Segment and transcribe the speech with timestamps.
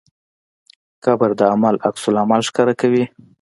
[1.03, 2.03] قبر د عمل عکس
[2.47, 3.03] ښکاره کوي.